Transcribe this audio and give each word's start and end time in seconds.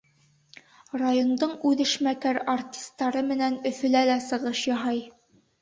Райондың 1.01 1.53
үҙешмәкәр 1.71 2.39
артистары 2.55 3.23
менән 3.31 3.61
Өфөлә 3.73 4.03
лә 4.13 4.17
сығыш 4.31 4.65
яһай. 4.75 5.05